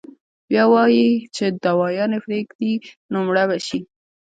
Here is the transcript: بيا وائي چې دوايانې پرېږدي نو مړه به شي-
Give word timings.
بيا 0.49 0.63
وائي 0.73 1.05
چې 1.35 1.45
دوايانې 1.63 2.19
پرېږدي 2.25 2.73
نو 3.11 3.17
مړه 3.27 3.43
به 3.49 3.57
شي- 3.67 3.79